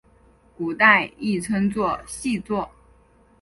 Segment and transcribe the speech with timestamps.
[0.57, 2.71] 古代亦称作细作。